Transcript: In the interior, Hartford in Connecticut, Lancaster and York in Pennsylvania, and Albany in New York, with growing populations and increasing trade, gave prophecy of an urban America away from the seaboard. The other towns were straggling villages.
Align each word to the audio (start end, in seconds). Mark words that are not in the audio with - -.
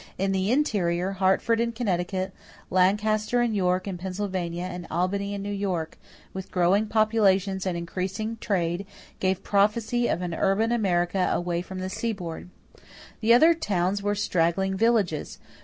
In 0.17 0.31
the 0.31 0.49
interior, 0.51 1.11
Hartford 1.11 1.59
in 1.59 1.73
Connecticut, 1.73 2.33
Lancaster 2.71 3.39
and 3.39 3.55
York 3.55 3.87
in 3.87 3.99
Pennsylvania, 3.99 4.63
and 4.63 4.87
Albany 4.89 5.35
in 5.35 5.43
New 5.43 5.51
York, 5.53 5.95
with 6.33 6.49
growing 6.49 6.87
populations 6.87 7.67
and 7.67 7.77
increasing 7.77 8.37
trade, 8.41 8.87
gave 9.19 9.43
prophecy 9.43 10.07
of 10.07 10.23
an 10.23 10.33
urban 10.33 10.71
America 10.71 11.29
away 11.31 11.61
from 11.61 11.77
the 11.81 11.87
seaboard. 11.91 12.49
The 13.19 13.35
other 13.35 13.53
towns 13.53 14.01
were 14.01 14.15
straggling 14.15 14.75
villages. 14.75 15.37